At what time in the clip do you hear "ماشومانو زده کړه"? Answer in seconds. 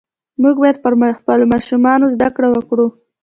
1.53-2.47